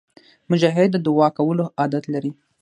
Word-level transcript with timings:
مجاهد 0.51 0.89
د 0.93 0.97
دعا 1.05 1.27
کولو 1.37 1.63
عادت 1.79 2.03
لري. 2.13 2.31